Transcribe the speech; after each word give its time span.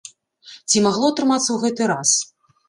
Ці 0.71 0.81
магло 0.85 1.05
атрымацца 1.13 1.45
ў 1.51 1.57
гэты 1.65 1.83
раз? 1.93 2.17